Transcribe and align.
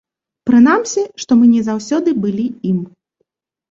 Прынамсі, 0.49 1.03
што 1.25 1.39
мы 1.43 1.51
не 1.53 1.63
заўсёды 1.71 2.19
былі 2.27 2.51
ім. 2.75 2.85